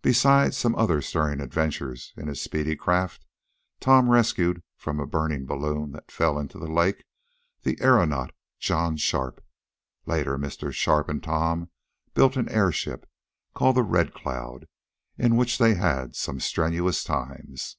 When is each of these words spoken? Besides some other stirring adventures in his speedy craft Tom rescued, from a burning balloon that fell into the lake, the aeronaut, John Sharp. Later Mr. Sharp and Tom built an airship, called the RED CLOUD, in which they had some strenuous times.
Besides 0.00 0.56
some 0.56 0.74
other 0.76 1.02
stirring 1.02 1.42
adventures 1.42 2.14
in 2.16 2.28
his 2.28 2.40
speedy 2.40 2.74
craft 2.74 3.26
Tom 3.78 4.08
rescued, 4.08 4.62
from 4.74 4.98
a 4.98 5.06
burning 5.06 5.44
balloon 5.44 5.92
that 5.92 6.10
fell 6.10 6.38
into 6.38 6.58
the 6.58 6.72
lake, 6.72 7.04
the 7.60 7.76
aeronaut, 7.82 8.32
John 8.58 8.96
Sharp. 8.96 9.44
Later 10.06 10.38
Mr. 10.38 10.72
Sharp 10.72 11.10
and 11.10 11.22
Tom 11.22 11.68
built 12.14 12.38
an 12.38 12.48
airship, 12.48 13.06
called 13.52 13.76
the 13.76 13.82
RED 13.82 14.14
CLOUD, 14.14 14.66
in 15.18 15.36
which 15.36 15.58
they 15.58 15.74
had 15.74 16.16
some 16.16 16.40
strenuous 16.40 17.04
times. 17.04 17.76